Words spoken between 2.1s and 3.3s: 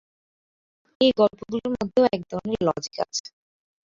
এক ধরনের লজিক আছে।